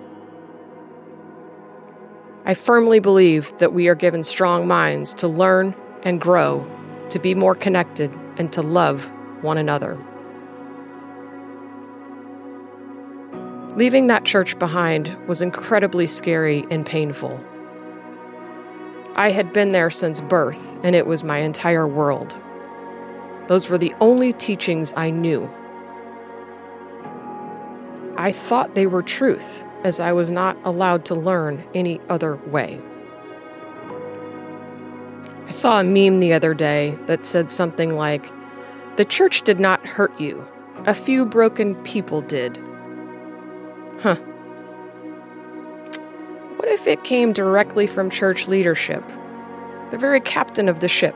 I 2.44 2.54
firmly 2.54 3.00
believe 3.00 3.56
that 3.58 3.72
we 3.72 3.88
are 3.88 3.94
given 3.94 4.22
strong 4.22 4.68
minds 4.68 5.14
to 5.14 5.28
learn 5.28 5.74
and 6.04 6.20
grow, 6.20 6.64
to 7.08 7.18
be 7.18 7.34
more 7.34 7.56
connected, 7.56 8.14
and 8.36 8.52
to 8.52 8.62
love 8.62 9.10
one 9.42 9.58
another. 9.58 9.96
Leaving 13.76 14.06
that 14.06 14.24
church 14.24 14.58
behind 14.58 15.18
was 15.26 15.42
incredibly 15.42 16.06
scary 16.06 16.64
and 16.70 16.86
painful. 16.86 17.38
I 19.18 19.30
had 19.30 19.54
been 19.54 19.72
there 19.72 19.88
since 19.88 20.20
birth, 20.20 20.78
and 20.82 20.94
it 20.94 21.06
was 21.06 21.24
my 21.24 21.38
entire 21.38 21.88
world. 21.88 22.38
Those 23.48 23.70
were 23.70 23.78
the 23.78 23.94
only 23.98 24.30
teachings 24.30 24.92
I 24.94 25.08
knew. 25.08 25.48
I 28.18 28.30
thought 28.30 28.74
they 28.74 28.86
were 28.86 29.02
truth, 29.02 29.64
as 29.84 30.00
I 30.00 30.12
was 30.12 30.30
not 30.30 30.58
allowed 30.64 31.06
to 31.06 31.14
learn 31.14 31.64
any 31.74 31.98
other 32.10 32.36
way. 32.36 32.78
I 35.46 35.50
saw 35.50 35.80
a 35.80 35.84
meme 35.84 36.20
the 36.20 36.34
other 36.34 36.52
day 36.52 36.98
that 37.06 37.24
said 37.24 37.50
something 37.50 37.94
like, 37.96 38.30
The 38.96 39.04
church 39.06 39.42
did 39.42 39.58
not 39.58 39.86
hurt 39.86 40.20
you, 40.20 40.46
a 40.84 40.92
few 40.92 41.24
broken 41.24 41.74
people 41.84 42.20
did. 42.20 42.58
Huh. 44.00 44.16
What 46.56 46.68
if 46.68 46.86
it 46.86 47.04
came 47.04 47.32
directly 47.32 47.86
from 47.86 48.08
church 48.08 48.48
leadership, 48.48 49.04
the 49.90 49.98
very 49.98 50.20
captain 50.20 50.68
of 50.68 50.80
the 50.80 50.88
ship? 50.88 51.14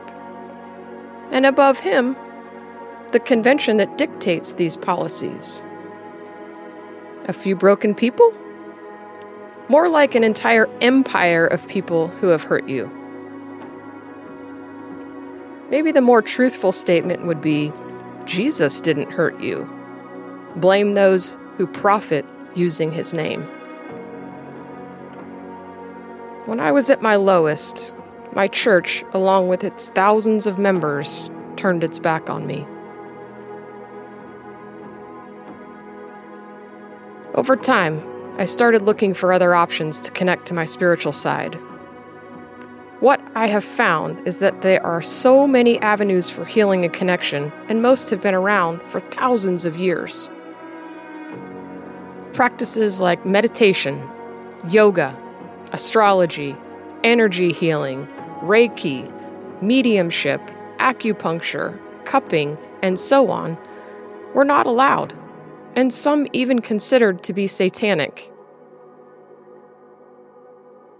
And 1.31 1.45
above 1.45 1.79
him, 1.79 2.15
the 3.11 3.19
convention 3.19 3.77
that 3.77 3.97
dictates 3.97 4.53
these 4.53 4.77
policies. 4.77 5.65
A 7.25 7.33
few 7.33 7.55
broken 7.55 7.95
people? 7.95 8.33
More 9.67 9.89
like 9.89 10.15
an 10.15 10.23
entire 10.23 10.69
empire 10.79 11.47
of 11.47 11.67
people 11.67 12.07
who 12.07 12.27
have 12.27 12.43
hurt 12.43 12.67
you. 12.67 12.89
Maybe 15.71 15.91
the 15.91 16.01
more 16.01 16.21
truthful 16.21 16.71
statement 16.71 17.25
would 17.25 17.41
be 17.41 17.71
Jesus 18.25 18.79
didn't 18.79 19.11
hurt 19.11 19.39
you. 19.39 19.67
Blame 20.57 20.93
those 20.93 21.37
who 21.57 21.65
profit 21.65 22.25
using 22.53 22.91
his 22.91 23.13
name. 23.13 23.47
When 26.45 26.59
I 26.59 26.71
was 26.71 26.89
at 26.89 27.03
my 27.03 27.17
lowest, 27.17 27.93
my 28.33 28.47
church, 28.47 29.03
along 29.13 29.47
with 29.47 29.63
its 29.63 29.89
thousands 29.89 30.47
of 30.47 30.57
members, 30.57 31.29
turned 31.55 31.83
its 31.83 31.99
back 31.99 32.31
on 32.31 32.47
me. 32.47 32.65
Over 37.35 37.55
time, 37.55 38.01
I 38.39 38.45
started 38.45 38.81
looking 38.81 39.13
for 39.13 39.31
other 39.31 39.53
options 39.53 40.01
to 40.01 40.11
connect 40.11 40.47
to 40.47 40.55
my 40.55 40.65
spiritual 40.65 41.11
side. 41.11 41.59
What 43.01 43.21
I 43.35 43.45
have 43.45 43.63
found 43.63 44.27
is 44.27 44.39
that 44.39 44.61
there 44.61 44.83
are 44.83 45.01
so 45.01 45.45
many 45.45 45.79
avenues 45.79 46.31
for 46.31 46.43
healing 46.43 46.83
and 46.85 46.93
connection, 46.93 47.53
and 47.67 47.83
most 47.83 48.09
have 48.09 48.21
been 48.21 48.33
around 48.33 48.81
for 48.81 48.99
thousands 48.99 49.65
of 49.65 49.77
years. 49.77 50.27
Practices 52.33 52.99
like 52.99 53.25
meditation, 53.27 54.09
yoga, 54.67 55.15
astrology, 55.71 56.55
energy 57.03 57.51
healing, 57.51 58.07
Reiki, 58.41 59.09
mediumship, 59.61 60.41
acupuncture, 60.77 61.79
cupping, 62.05 62.57
and 62.81 62.97
so 62.97 63.29
on 63.29 63.57
were 64.33 64.45
not 64.45 64.65
allowed, 64.65 65.13
and 65.75 65.93
some 65.93 66.27
even 66.33 66.59
considered 66.59 67.23
to 67.23 67.33
be 67.33 67.47
satanic. 67.47 68.31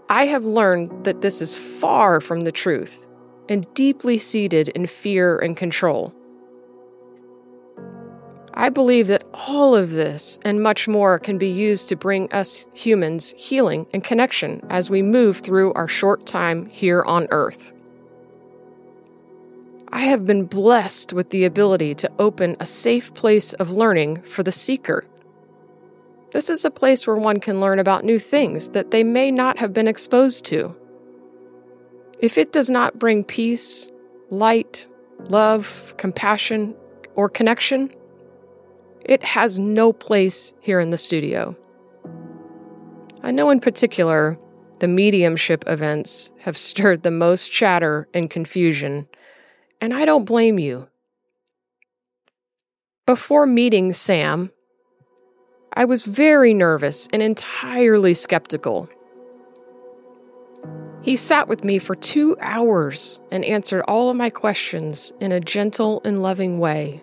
I 0.08 0.26
have 0.26 0.44
learned 0.44 1.04
that 1.04 1.22
this 1.22 1.40
is 1.40 1.56
far 1.56 2.20
from 2.20 2.44
the 2.44 2.52
truth 2.52 3.06
and 3.48 3.66
deeply 3.74 4.18
seated 4.18 4.68
in 4.68 4.86
fear 4.86 5.38
and 5.38 5.56
control. 5.56 6.14
I 8.54 8.68
believe 8.68 9.06
that 9.08 9.24
all 9.32 9.74
of 9.74 9.92
this 9.92 10.38
and 10.44 10.62
much 10.62 10.86
more 10.86 11.18
can 11.18 11.38
be 11.38 11.48
used 11.48 11.88
to 11.88 11.96
bring 11.96 12.30
us 12.32 12.66
humans 12.74 13.34
healing 13.36 13.86
and 13.92 14.04
connection 14.04 14.64
as 14.68 14.90
we 14.90 15.02
move 15.02 15.38
through 15.38 15.72
our 15.72 15.88
short 15.88 16.26
time 16.26 16.66
here 16.66 17.02
on 17.02 17.28
Earth. 17.30 17.72
I 19.88 20.02
have 20.02 20.26
been 20.26 20.46
blessed 20.46 21.12
with 21.12 21.30
the 21.30 21.44
ability 21.44 21.94
to 21.94 22.10
open 22.18 22.56
a 22.60 22.66
safe 22.66 23.12
place 23.14 23.52
of 23.54 23.70
learning 23.70 24.22
for 24.22 24.42
the 24.42 24.52
seeker 24.52 25.04
this 26.32 26.48
is 26.48 26.64
a 26.64 26.70
place 26.70 27.06
where 27.06 27.16
one 27.16 27.40
can 27.40 27.60
learn 27.60 27.78
about 27.78 28.04
new 28.04 28.18
things 28.18 28.70
that 28.70 28.90
they 28.90 29.04
may 29.04 29.30
not 29.30 29.58
have 29.58 29.74
been 29.74 29.86
exposed 29.86 30.46
to. 30.46 30.74
If 32.20 32.38
it 32.38 32.52
does 32.52 32.70
not 32.70 32.98
bring 32.98 33.22
peace, 33.22 33.90
light, 34.30 34.88
love, 35.18 35.94
compassion, 35.98 36.74
or 37.14 37.28
connection, 37.28 37.90
it 39.04 39.22
has 39.24 39.58
no 39.58 39.92
place 39.92 40.52
here 40.60 40.80
in 40.80 40.90
the 40.90 40.96
studio. 40.96 41.56
I 43.22 43.30
know 43.30 43.50
in 43.50 43.60
particular 43.60 44.38
the 44.80 44.88
mediumship 44.88 45.64
events 45.66 46.32
have 46.40 46.56
stirred 46.68 47.02
the 47.02 47.10
most 47.10 47.50
chatter 47.50 48.08
and 48.14 48.30
confusion, 48.30 49.06
and 49.80 49.94
I 49.94 50.04
don't 50.04 50.24
blame 50.24 50.58
you. 50.58 50.88
Before 53.06 53.46
meeting 53.46 53.92
Sam, 53.92 54.52
I 55.72 55.84
was 55.84 56.04
very 56.04 56.54
nervous 56.54 57.08
and 57.12 57.22
entirely 57.22 58.14
skeptical. 58.14 58.88
He 61.02 61.16
sat 61.16 61.48
with 61.48 61.64
me 61.64 61.78
for 61.78 61.96
two 61.96 62.36
hours 62.40 63.20
and 63.32 63.44
answered 63.44 63.82
all 63.88 64.08
of 64.08 64.16
my 64.16 64.30
questions 64.30 65.12
in 65.20 65.32
a 65.32 65.40
gentle 65.40 66.00
and 66.04 66.22
loving 66.22 66.60
way. 66.60 67.02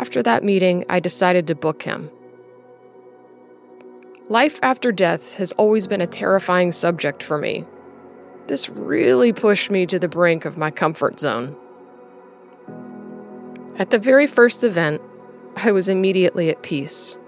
After 0.00 0.22
that 0.22 0.42
meeting, 0.42 0.86
I 0.88 0.98
decided 0.98 1.46
to 1.48 1.54
book 1.54 1.82
him. 1.82 2.10
Life 4.30 4.58
after 4.62 4.92
death 4.92 5.36
has 5.36 5.52
always 5.52 5.86
been 5.86 6.00
a 6.00 6.06
terrifying 6.06 6.72
subject 6.72 7.22
for 7.22 7.36
me. 7.36 7.66
This 8.46 8.70
really 8.70 9.34
pushed 9.34 9.70
me 9.70 9.84
to 9.84 9.98
the 9.98 10.08
brink 10.08 10.46
of 10.46 10.56
my 10.56 10.70
comfort 10.70 11.20
zone. 11.20 11.54
At 13.76 13.90
the 13.90 13.98
very 13.98 14.26
first 14.26 14.64
event, 14.64 15.02
I 15.56 15.70
was 15.70 15.90
immediately 15.90 16.48
at 16.48 16.62
peace. 16.62 17.18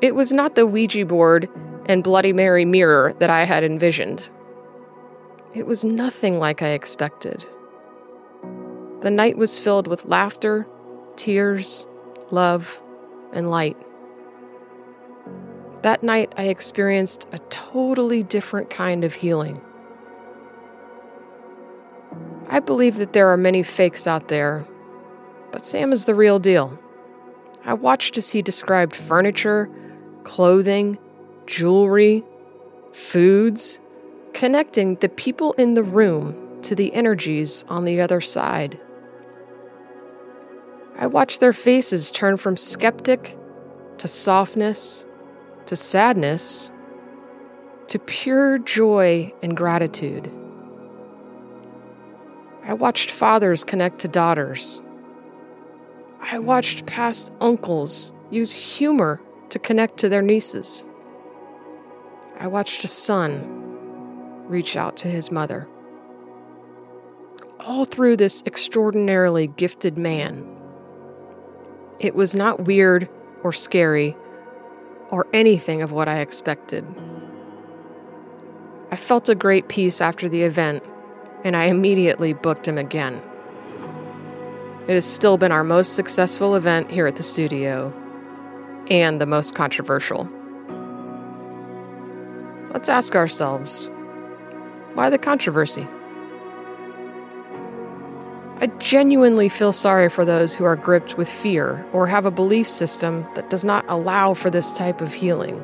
It 0.00 0.16
was 0.16 0.32
not 0.32 0.56
the 0.56 0.66
Ouija 0.66 1.06
board 1.06 1.48
and 1.86 2.02
Bloody 2.02 2.32
Mary 2.32 2.64
mirror 2.64 3.12
that 3.20 3.30
I 3.30 3.44
had 3.44 3.62
envisioned. 3.62 4.28
It 5.54 5.68
was 5.68 5.84
nothing 5.84 6.40
like 6.40 6.62
I 6.62 6.70
expected. 6.70 7.44
The 9.02 9.10
night 9.10 9.38
was 9.38 9.60
filled 9.60 9.86
with 9.86 10.06
laughter, 10.06 10.66
tears, 11.14 11.86
love, 12.32 12.82
and 13.32 13.50
light. 13.50 13.76
That 15.82 16.02
night, 16.02 16.32
I 16.36 16.44
experienced 16.44 17.26
a 17.32 17.38
totally 17.50 18.22
different 18.22 18.70
kind 18.70 19.04
of 19.04 19.14
healing. 19.14 19.60
I 22.48 22.60
believe 22.60 22.96
that 22.96 23.12
there 23.12 23.28
are 23.28 23.36
many 23.36 23.62
fakes 23.62 24.06
out 24.06 24.28
there, 24.28 24.64
but 25.50 25.64
Sam 25.64 25.92
is 25.92 26.04
the 26.04 26.14
real 26.14 26.38
deal. 26.38 26.78
I 27.64 27.74
watched 27.74 28.16
as 28.16 28.32
he 28.32 28.42
described 28.42 28.94
furniture, 28.94 29.70
clothing, 30.24 30.98
jewelry, 31.46 32.24
foods, 32.92 33.80
connecting 34.32 34.96
the 34.96 35.08
people 35.08 35.52
in 35.54 35.74
the 35.74 35.82
room 35.82 36.60
to 36.62 36.74
the 36.74 36.94
energies 36.94 37.64
on 37.68 37.84
the 37.84 38.00
other 38.00 38.20
side. 38.20 38.80
I 40.98 41.06
watched 41.06 41.40
their 41.40 41.52
faces 41.52 42.10
turn 42.10 42.36
from 42.36 42.56
skeptic 42.56 43.36
to 43.98 44.08
softness 44.08 45.06
to 45.66 45.76
sadness 45.76 46.70
to 47.88 47.98
pure 47.98 48.58
joy 48.58 49.32
and 49.42 49.56
gratitude. 49.56 50.30
I 52.64 52.74
watched 52.74 53.10
fathers 53.10 53.64
connect 53.64 54.00
to 54.00 54.08
daughters 54.08 54.82
I 56.22 56.38
watched 56.38 56.86
past 56.86 57.32
uncles 57.40 58.14
use 58.30 58.52
humor 58.52 59.20
to 59.50 59.58
connect 59.58 59.98
to 59.98 60.08
their 60.08 60.22
nieces. 60.22 60.86
I 62.38 62.46
watched 62.46 62.84
a 62.84 62.88
son 62.88 63.60
reach 64.46 64.76
out 64.76 64.96
to 64.98 65.08
his 65.08 65.30
mother. 65.30 65.68
all 67.60 67.84
through 67.84 68.16
this 68.16 68.42
extraordinarily 68.44 69.46
gifted 69.46 69.96
man. 69.96 70.51
It 72.02 72.16
was 72.16 72.34
not 72.34 72.66
weird 72.66 73.08
or 73.44 73.52
scary 73.52 74.16
or 75.10 75.28
anything 75.32 75.82
of 75.82 75.92
what 75.92 76.08
I 76.08 76.18
expected. 76.18 76.84
I 78.90 78.96
felt 78.96 79.28
a 79.28 79.36
great 79.36 79.68
peace 79.68 80.00
after 80.00 80.28
the 80.28 80.42
event, 80.42 80.82
and 81.44 81.56
I 81.56 81.66
immediately 81.66 82.32
booked 82.32 82.66
him 82.66 82.76
again. 82.76 83.22
It 84.88 84.94
has 84.94 85.06
still 85.06 85.38
been 85.38 85.52
our 85.52 85.62
most 85.62 85.94
successful 85.94 86.56
event 86.56 86.90
here 86.90 87.06
at 87.06 87.14
the 87.14 87.22
studio, 87.22 87.94
and 88.90 89.20
the 89.20 89.26
most 89.26 89.54
controversial. 89.54 90.28
Let's 92.72 92.88
ask 92.88 93.14
ourselves 93.14 93.88
why 94.94 95.08
the 95.08 95.18
controversy? 95.18 95.86
I 98.62 98.66
genuinely 98.78 99.48
feel 99.48 99.72
sorry 99.72 100.08
for 100.08 100.24
those 100.24 100.54
who 100.54 100.62
are 100.62 100.76
gripped 100.76 101.18
with 101.18 101.28
fear 101.28 101.84
or 101.92 102.06
have 102.06 102.26
a 102.26 102.30
belief 102.30 102.68
system 102.68 103.26
that 103.34 103.50
does 103.50 103.64
not 103.64 103.84
allow 103.88 104.34
for 104.34 104.50
this 104.50 104.72
type 104.72 105.00
of 105.00 105.12
healing. 105.12 105.60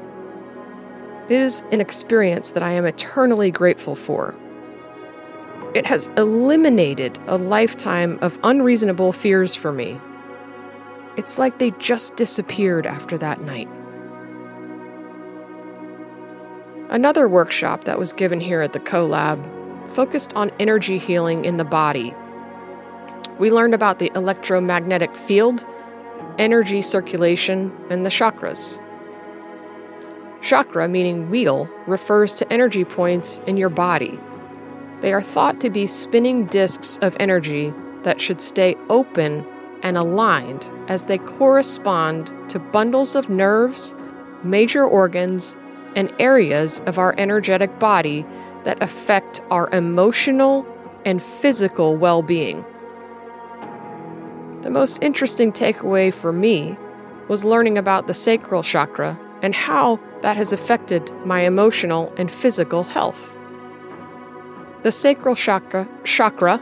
It 1.29 1.41
is 1.41 1.63
an 1.71 1.81
experience 1.81 2.51
that 2.51 2.65
I 2.65 2.73
am 2.73 2.85
eternally 2.85 3.53
grateful 3.53 3.95
for. 3.95 4.35
It 5.75 5.87
has 5.87 6.11
eliminated 6.17 7.21
a 7.29 7.39
lifetime 7.39 8.19
of 8.21 8.37
unreasonable 8.43 9.13
fears 9.13 9.55
for 9.55 9.71
me. 9.71 10.01
It's 11.17 11.39
like 11.39 11.61
they 11.61 11.71
just 11.79 12.17
disappeared 12.17 12.85
after 12.85 13.17
that 13.19 13.41
night. 13.43 13.69
Another 16.91 17.29
workshop 17.29 17.85
that 17.85 18.01
was 18.01 18.13
given 18.13 18.41
here 18.41 18.61
at 18.61 18.73
the 18.73 18.81
CoLab 18.81 19.89
focused 19.89 20.35
on 20.35 20.51
energy 20.59 20.99
healing 20.99 21.45
in 21.45 21.59
the 21.59 21.65
body 21.65 22.13
we 23.39 23.51
learned 23.51 23.75
about 23.75 23.99
the 23.99 24.11
electromagnetic 24.15 25.17
field, 25.17 25.65
energy 26.39 26.81
circulation, 26.81 27.73
and 27.91 28.05
the 28.05 28.11
chakras. 28.11 28.83
Chakra, 30.41 30.89
meaning 30.89 31.31
wheel, 31.31 31.69
refers 31.87 32.35
to 32.35 32.53
energy 32.53 32.85
points 32.85 33.41
in 33.47 33.57
your 33.57 33.69
body. 33.69 34.19
They 35.01 35.13
are 35.13 35.23
thought 35.23 35.61
to 35.61 35.71
be 35.71 35.87
spinning 35.87 36.47
disks 36.47 36.99
of 37.03 37.17
energy 37.21 37.73
that 38.03 38.21
should 38.21 38.41
stay 38.41 38.77
open 38.89 39.47
and 39.83 39.97
aligned 39.97 40.71
as 40.89 41.05
they 41.05 41.19
correspond 41.19 42.33
to 42.51 42.59
bundles 42.59 43.15
of 43.15 43.29
nerves, 43.29 43.95
major 44.43 44.85
organs, 44.85 45.57
and 45.95 46.13
areas 46.19 46.81
of 46.87 46.99
our 46.99 47.15
energetic 47.19 47.79
body 47.79 48.27
that 48.65 48.83
affect 48.83 49.43
our 49.51 49.71
emotional 49.71 50.67
and 51.05 51.23
physical 51.23 51.97
well 51.97 52.23
being. 52.23 52.65
The 54.63 54.71
most 54.71 55.01
interesting 55.03 55.53
takeaway 55.53 56.13
for 56.13 56.33
me 56.33 56.77
was 57.29 57.45
learning 57.45 57.79
about 57.79 58.07
the 58.07 58.15
sacral 58.15 58.63
chakra 58.63 59.19
and 59.41 59.55
how 59.55 60.01
that 60.23 60.37
has 60.37 60.53
affected 60.53 61.13
my 61.25 61.43
emotional 61.43 62.13
and 62.17 62.31
physical 62.31 62.83
health. 62.83 63.37
The 64.83 64.91
sacral 64.91 65.37
chakra, 65.37 65.89
chakra 66.03 66.61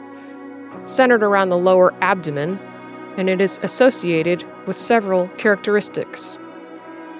centered 0.85 1.23
around 1.23 1.49
the 1.49 1.57
lower 1.57 1.95
abdomen, 2.03 2.59
and 3.17 3.31
it 3.31 3.41
is 3.41 3.59
associated 3.63 4.45
with 4.67 4.77
several 4.77 5.29
characteristics. 5.39 6.39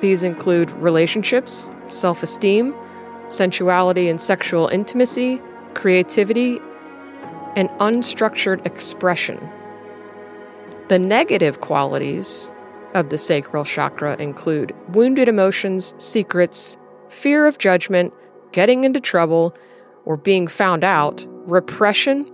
These 0.01 0.25
include 0.25 0.71
relationships, 0.73 1.71
self 1.89 2.23
esteem, 2.23 2.77
sensuality 3.29 4.11
and 4.11 4.21
sexual 4.21 4.69
intimacy, 4.69 5.41
creativity, 5.73 6.61
and 7.57 7.71
unstructured 7.81 8.65
expression. 8.67 9.51
The 10.89 10.99
negative 11.01 11.61
qualities 11.61 12.53
of 12.95 13.09
the 13.11 13.19
sacral 13.19 13.65
chakra 13.65 14.17
include 14.21 14.73
wounded 14.91 15.27
emotions, 15.27 15.95
secrets, 15.99 16.79
fear 17.09 17.47
of 17.47 17.59
judgment, 17.59 18.15
getting 18.53 18.85
into 18.85 19.01
trouble, 19.01 19.57
or 20.05 20.17
being 20.17 20.47
found 20.47 20.85
out, 20.85 21.27
repression, 21.47 22.31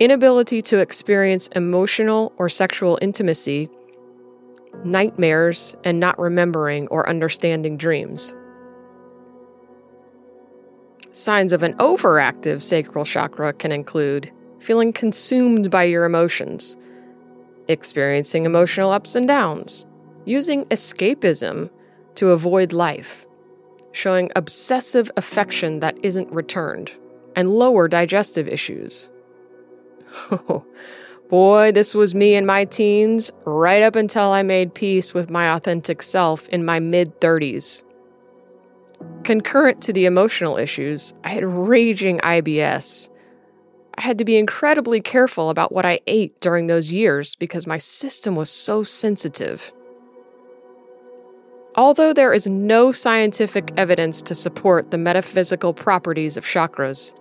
inability 0.00 0.60
to 0.62 0.78
experience 0.78 1.46
emotional 1.54 2.32
or 2.36 2.48
sexual 2.48 2.98
intimacy, 3.00 3.70
nightmares, 4.84 5.76
and 5.84 6.00
not 6.00 6.18
remembering 6.18 6.88
or 6.88 7.08
understanding 7.08 7.76
dreams. 7.76 8.34
Signs 11.12 11.52
of 11.52 11.62
an 11.62 11.74
overactive 11.74 12.60
sacral 12.60 13.04
chakra 13.04 13.52
can 13.52 13.70
include 13.70 14.32
feeling 14.58 14.92
consumed 14.92 15.70
by 15.70 15.84
your 15.84 16.04
emotions 16.04 16.76
experiencing 17.68 18.44
emotional 18.44 18.90
ups 18.90 19.14
and 19.14 19.28
downs, 19.28 19.86
using 20.24 20.64
escapism 20.66 21.70
to 22.16 22.30
avoid 22.30 22.72
life, 22.72 23.26
showing 23.92 24.30
obsessive 24.34 25.10
affection 25.16 25.80
that 25.80 25.96
isn't 26.02 26.32
returned, 26.32 26.92
and 27.36 27.50
lower 27.50 27.86
digestive 27.86 28.48
issues. 28.48 29.10
Oh, 30.30 30.64
boy, 31.28 31.72
this 31.72 31.94
was 31.94 32.14
me 32.14 32.34
in 32.34 32.46
my 32.46 32.64
teens, 32.64 33.30
right 33.44 33.82
up 33.82 33.96
until 33.96 34.30
I 34.32 34.42
made 34.42 34.74
peace 34.74 35.14
with 35.14 35.30
my 35.30 35.54
authentic 35.54 36.02
self 36.02 36.48
in 36.48 36.64
my 36.64 36.80
mid 36.80 37.20
30s. 37.20 37.84
Concurrent 39.22 39.82
to 39.82 39.92
the 39.92 40.06
emotional 40.06 40.56
issues, 40.56 41.12
I 41.22 41.28
had 41.28 41.44
raging 41.44 42.18
IBS 42.18 43.10
I 43.98 44.00
had 44.00 44.18
to 44.18 44.24
be 44.24 44.38
incredibly 44.38 45.00
careful 45.00 45.50
about 45.50 45.72
what 45.72 45.84
I 45.84 45.98
ate 46.06 46.40
during 46.40 46.68
those 46.68 46.92
years 46.92 47.34
because 47.34 47.66
my 47.66 47.78
system 47.78 48.36
was 48.36 48.48
so 48.48 48.84
sensitive. 48.84 49.72
Although 51.74 52.12
there 52.12 52.32
is 52.32 52.46
no 52.46 52.92
scientific 52.92 53.72
evidence 53.76 54.22
to 54.22 54.36
support 54.36 54.92
the 54.92 54.98
metaphysical 54.98 55.74
properties 55.74 56.36
of 56.36 56.44
chakras, 56.44 57.12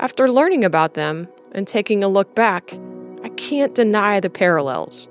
after 0.00 0.28
learning 0.28 0.64
about 0.64 0.94
them 0.94 1.28
and 1.52 1.64
taking 1.64 2.02
a 2.02 2.08
look 2.08 2.34
back, 2.34 2.76
I 3.22 3.28
can't 3.36 3.76
deny 3.76 4.18
the 4.18 4.28
parallels. 4.28 5.08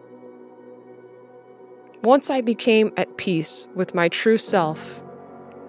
Once 2.04 2.30
I 2.30 2.42
became 2.42 2.92
at 2.98 3.16
peace 3.16 3.70
with 3.74 3.96
my 3.96 4.10
true 4.10 4.38
self, 4.38 5.02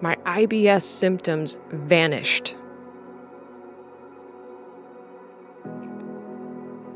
my 0.01 0.17
IBS 0.25 0.81
symptoms 0.81 1.57
vanished. 1.69 2.56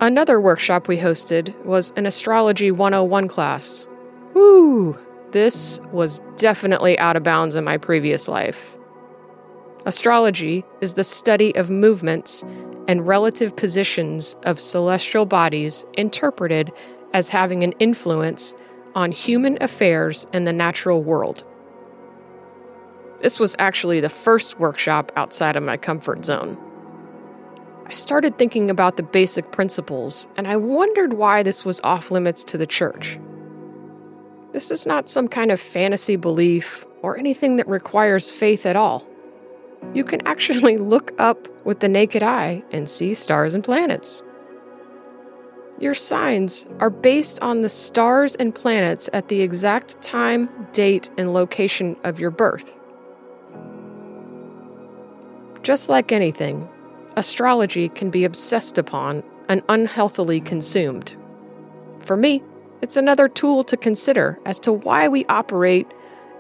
Another 0.02 0.42
workshop 0.42 0.88
we 0.88 0.98
hosted 0.98 1.56
was 1.64 1.94
an 1.96 2.08
Astrology 2.08 2.72
101 2.72 3.28
class. 3.28 3.88
Woo! 4.34 4.96
This 5.30 5.80
was 5.92 6.24
definitely 6.38 6.98
out 6.98 7.16
of 7.16 7.22
bounds 7.22 7.54
in 7.54 7.64
my 7.64 7.78
previous 7.78 8.28
life. 8.28 8.76
Astrology 9.86 10.66
is 10.82 10.96
the 10.96 11.04
study 11.04 11.56
of 11.56 11.70
movements 11.70 12.44
and 12.88 13.06
relative 13.06 13.56
positions 13.56 14.36
of 14.42 14.60
celestial 14.60 15.28
bodies 15.28 15.86
interpreted 15.94 16.72
as 17.14 17.30
having 17.30 17.64
an 17.64 17.74
influence 17.74 18.56
on 18.96 19.12
human 19.12 19.60
affairs 19.62 20.26
in 20.34 20.46
the 20.46 20.54
natural 20.54 21.04
world. 21.04 21.44
This 23.20 23.40
was 23.40 23.56
actually 23.60 24.00
the 24.00 24.10
first 24.10 24.60
workshop 24.60 25.12
outside 25.16 25.56
of 25.56 25.62
my 25.62 25.78
comfort 25.78 26.26
zone. 26.26 26.58
I 27.92 27.94
started 27.94 28.38
thinking 28.38 28.70
about 28.70 28.96
the 28.96 29.04
basic 29.04 29.52
principles, 29.52 30.30
and 30.38 30.48
I 30.48 30.56
wondered 30.56 31.12
why 31.12 31.44
this 31.44 31.66
was 31.66 31.82
off 31.82 32.10
limits 32.10 32.42
to 32.46 32.58
the 32.58 32.66
church. 32.66 33.20
This 34.54 34.72
is 34.72 34.88
not 34.88 35.10
some 35.10 35.28
kind 35.28 35.52
of 35.52 35.60
fantasy 35.60 36.16
belief 36.16 36.86
or 37.02 37.18
anything 37.18 37.58
that 37.58 37.68
requires 37.68 38.32
faith 38.32 38.66
at 38.66 38.78
all. 38.78 39.06
You 39.94 40.06
can 40.06 40.26
actually 40.26 40.78
look 40.94 41.12
up 41.20 41.50
with 41.66 41.82
the 41.82 41.90
naked 41.90 42.24
eye 42.24 42.64
and 42.72 42.88
see 42.88 43.14
stars 43.14 43.54
and 43.54 43.62
planets. 43.62 44.22
Your 45.78 45.94
signs 45.94 46.68
are 46.80 46.90
based 46.90 47.42
on 47.42 47.62
the 47.62 47.68
stars 47.68 48.36
and 48.36 48.56
planets 48.56 49.10
at 49.12 49.28
the 49.28 49.42
exact 49.42 50.02
time, 50.02 50.50
date, 50.72 51.10
and 51.18 51.34
location 51.34 51.98
of 52.06 52.22
your 52.22 52.32
birth. 52.32 52.80
Just 55.62 55.90
like 55.90 56.14
anything, 56.14 56.70
astrology 57.18 57.90
can 57.90 58.10
be 58.10 58.24
obsessed 58.24 58.78
upon 58.78 59.24
and 59.50 59.62
unhealthily 59.70 60.42
consumed. 60.42 61.16
For 62.00 62.16
me, 62.18 62.44
it's 62.82 62.98
another 62.98 63.28
tool 63.28 63.64
to 63.66 63.78
consider 63.78 64.40
as 64.46 64.60
to 64.60 64.72
why 64.72 65.08
we 65.08 65.26
operate 65.26 65.88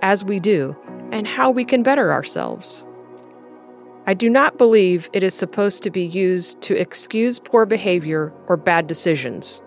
as 0.01 0.23
we 0.23 0.39
do 0.39 0.75
and 1.12 1.27
how 1.27 1.51
we 1.51 1.65
can 1.65 1.84
better 1.84 2.12
ourselves. 2.12 2.84
I 4.07 4.15
do 4.15 4.29
not 4.29 4.57
believe 4.57 5.10
it 5.13 5.21
is 5.21 5.36
supposed 5.36 5.84
to 5.84 5.91
be 5.91 6.03
used 6.03 6.60
to 6.62 6.75
excuse 6.75 7.38
poor 7.38 7.67
behavior 7.67 8.34
or 8.47 8.57
bad 8.57 8.88
decisions. 8.88 9.62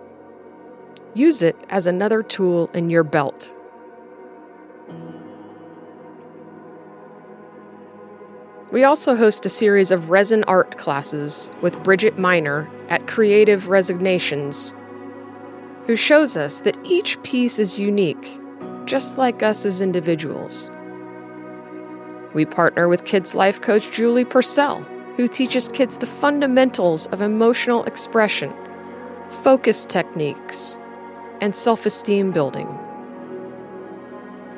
Use 1.14 1.40
it 1.40 1.56
as 1.68 1.86
another 1.86 2.22
tool 2.24 2.68
in 2.74 2.90
your 2.90 3.04
belt. 3.04 3.53
We 8.74 8.82
also 8.82 9.14
host 9.14 9.46
a 9.46 9.50
series 9.50 9.92
of 9.92 10.10
resin 10.10 10.42
art 10.48 10.78
classes 10.78 11.48
with 11.62 11.80
Bridget 11.84 12.18
Miner 12.18 12.68
at 12.88 13.06
Creative 13.06 13.62
Resinations, 13.66 14.74
who 15.86 15.94
shows 15.94 16.36
us 16.36 16.58
that 16.62 16.76
each 16.82 17.22
piece 17.22 17.60
is 17.60 17.78
unique, 17.78 18.40
just 18.84 19.16
like 19.16 19.44
us 19.44 19.64
as 19.64 19.80
individuals. 19.80 20.72
We 22.34 22.44
partner 22.46 22.88
with 22.88 23.04
kids' 23.04 23.36
life 23.36 23.60
coach 23.60 23.92
Julie 23.92 24.24
Purcell, 24.24 24.82
who 25.16 25.28
teaches 25.28 25.68
kids 25.68 25.98
the 25.98 26.08
fundamentals 26.08 27.06
of 27.06 27.20
emotional 27.20 27.84
expression, 27.84 28.52
focus 29.44 29.86
techniques, 29.86 30.80
and 31.40 31.54
self 31.54 31.86
esteem 31.86 32.32
building. 32.32 32.66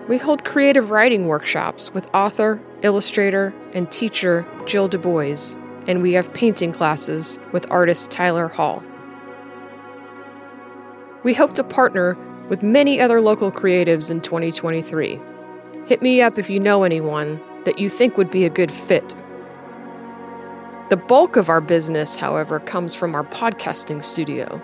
We 0.09 0.16
hold 0.16 0.42
creative 0.42 0.90
writing 0.90 1.26
workshops 1.26 1.92
with 1.92 2.09
author, 2.14 2.62
illustrator, 2.82 3.54
and 3.72 3.90
teacher 3.90 4.46
Jill 4.66 4.88
Du 4.88 4.98
Bois, 4.98 5.56
and 5.86 6.02
we 6.02 6.12
have 6.12 6.32
painting 6.34 6.72
classes 6.72 7.38
with 7.52 7.70
artist 7.70 8.10
Tyler 8.10 8.48
Hall. 8.48 8.82
We 11.22 11.34
hope 11.34 11.54
to 11.54 11.64
partner 11.64 12.16
with 12.48 12.62
many 12.62 13.00
other 13.00 13.20
local 13.20 13.50
creatives 13.50 14.10
in 14.10 14.20
2023. 14.20 15.20
Hit 15.86 16.02
me 16.02 16.22
up 16.22 16.38
if 16.38 16.48
you 16.48 16.60
know 16.60 16.84
anyone 16.84 17.40
that 17.64 17.78
you 17.78 17.88
think 17.88 18.16
would 18.16 18.30
be 18.30 18.44
a 18.44 18.50
good 18.50 18.70
fit. 18.70 19.14
The 20.88 20.96
bulk 20.96 21.34
of 21.34 21.48
our 21.48 21.60
business, 21.60 22.14
however, 22.14 22.60
comes 22.60 22.94
from 22.94 23.14
our 23.14 23.24
podcasting 23.24 24.04
studio. 24.04 24.62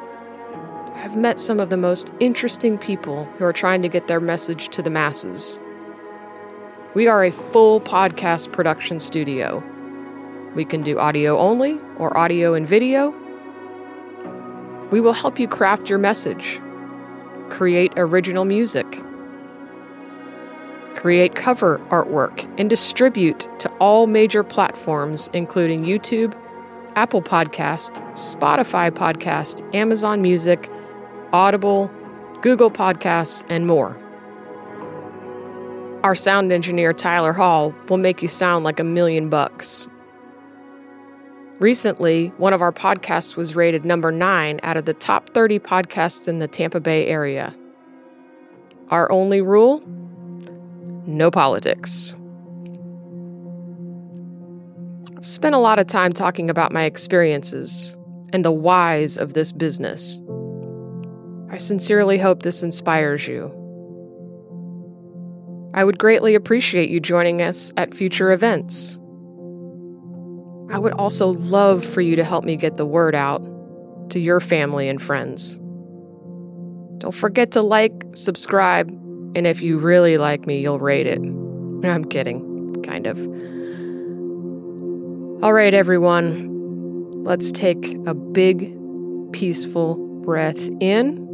I've 0.95 1.17
met 1.17 1.41
some 1.41 1.59
of 1.59 1.69
the 1.69 1.77
most 1.77 2.13
interesting 2.21 2.79
people 2.79 3.25
who 3.39 3.45
are 3.45 3.53
trying 3.53 3.83
to 3.83 3.89
get 3.89 4.07
their 4.07 4.21
message 4.21 4.69
to 4.69 4.83
the 4.83 4.91
masses. 4.91 5.61
We 6.95 7.09
are 7.09 7.25
a 7.25 7.33
full 7.33 7.81
podcast 7.81 8.53
production 8.53 9.01
studio. 9.01 9.65
We 10.55 10.67
can 10.67 10.83
do 10.83 10.99
audio 10.99 11.39
only 11.39 11.81
or 11.97 12.15
audio 12.19 12.53
and 12.53 12.69
video. 12.69 13.15
We 14.91 15.01
will 15.01 15.15
help 15.15 15.39
you 15.39 15.49
craft 15.49 15.89
your 15.89 15.99
message, 15.99 16.61
create 17.49 17.95
original 17.97 18.45
music, 18.45 19.03
create 20.95 21.35
cover 21.35 21.79
artwork, 21.89 22.47
and 22.61 22.69
distribute 22.69 23.49
to 23.61 23.71
all 23.79 24.07
major 24.07 24.45
platforms, 24.45 25.31
including 25.33 25.85
YouTube, 25.85 26.35
Apple 26.95 27.23
Podcast, 27.23 28.03
Spotify 28.11 28.91
Podcast, 28.91 29.63
Amazon 29.75 30.21
Music, 30.21 30.71
Audible, 31.33 31.91
Google 32.43 32.71
Podcasts, 32.71 33.47
and 33.49 33.67
more. 33.67 33.97
Our 36.03 36.17
sound 36.17 36.51
engineer, 36.51 36.93
Tyler 36.93 37.33
Hall, 37.33 37.73
will 37.89 37.97
make 37.97 38.23
you 38.23 38.29
sound 38.29 38.65
like 38.65 38.81
a 38.81 38.85
million 38.85 39.29
bucks. 39.29 39.87
Recently, 41.61 42.29
one 42.39 42.53
of 42.53 42.61
our 42.61 42.73
podcasts 42.73 43.37
was 43.37 43.55
rated 43.55 43.85
number 43.85 44.11
nine 44.11 44.59
out 44.65 44.77
of 44.77 44.85
the 44.85 44.95
top 44.95 45.31
30 45.31 45.61
podcasts 45.61 46.27
in 46.27 46.41
the 46.41 46.49
Tampa 46.49 46.81
Bay 46.81 47.07
area. 47.07 47.55
Our 48.89 49.11
only 49.13 49.41
rule 49.41 49.81
no 51.07 51.31
politics. 51.31 52.15
I've 55.17 55.27
spent 55.27 55.55
a 55.55 55.59
lot 55.59 55.79
of 55.79 55.87
time 55.87 56.13
talking 56.13 56.51
about 56.51 56.73
my 56.73 56.85
experiences 56.85 57.97
and 58.33 58.45
the 58.45 58.53
whys 58.53 59.19
of 59.19 59.35
this 59.35 59.53
business. 59.53 60.21
I 61.51 61.59
sincerely 61.59 62.19
hope 62.19 62.43
this 62.43 62.63
inspires 62.63 63.29
you. 63.29 63.62
I 65.75 65.85
would 65.85 65.99
greatly 65.99 66.35
appreciate 66.35 66.91
you 66.91 67.01
joining 67.01 67.41
us 67.41 67.73
at 67.77 67.95
future 67.95 68.31
events. 68.31 68.97
I 70.71 70.79
would 70.79 70.93
also 70.93 71.29
love 71.29 71.85
for 71.85 72.01
you 72.01 72.17
to 72.17 72.25
help 72.25 72.45
me 72.45 72.57
get 72.57 72.77
the 72.77 72.87
word 72.87 73.15
out 73.15 73.47
to 74.11 74.21
your 74.21 74.41
family 74.41 74.89
and 74.89 75.01
friends. 75.01 75.59
Don't 76.99 77.15
forget 77.15 77.53
to 77.53 77.63
like, 77.63 77.93
subscribe, 78.15 78.89
and 79.35 79.47
if 79.47 79.63
you 79.63 79.79
really 79.79 80.19
like 80.19 80.47
me, 80.47 80.61
you'll 80.61 80.79
rate 80.79 81.07
it. 81.07 81.19
I'm 81.19 82.05
kidding, 82.05 82.83
kind 82.83 83.07
of. 83.07 83.19
All 85.43 85.53
right, 85.53 85.75
everyone, 85.75 87.25
let's 87.25 87.51
take 87.51 87.97
a 88.07 88.15
big, 88.15 88.77
peaceful 89.33 89.97
breath 90.23 90.71
in. 90.81 91.32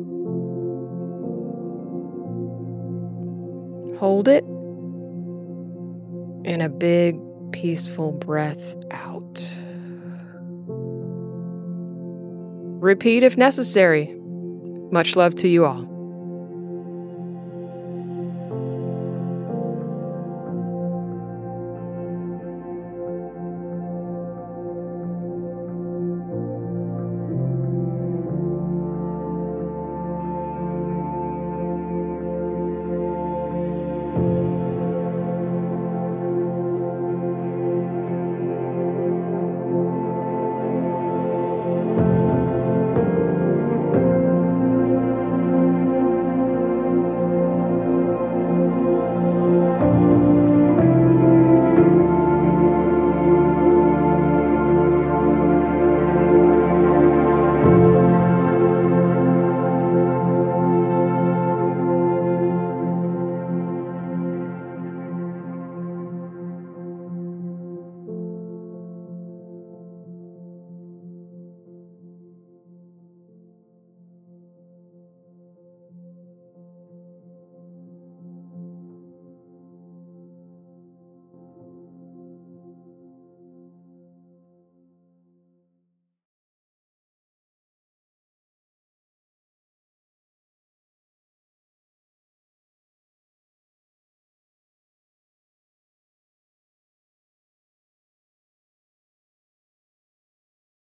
Hold 3.99 4.29
it. 4.29 4.45
And 6.45 6.63
a 6.63 6.69
big, 6.69 7.19
peaceful 7.53 8.13
breath 8.13 8.77
out. 8.91 9.59
Repeat 12.81 13.25
if 13.25 13.37
necessary. 13.37 14.15
Much 14.93 15.17
love 15.17 15.35
to 15.37 15.49
you 15.49 15.67
all. 15.67 15.98